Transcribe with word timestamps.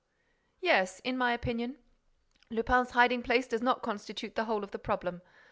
"Yes, 0.61 0.99
in 1.01 1.15
my 1.15 1.31
opinion, 1.31 1.77
Lupin's 2.49 2.89
hiding 2.89 3.21
place 3.21 3.45
does 3.45 3.61
not 3.61 3.83
constitute 3.83 4.33
the 4.33 4.45
whole 4.45 4.63
of 4.63 4.71
the 4.71 4.79
problem. 4.79 5.21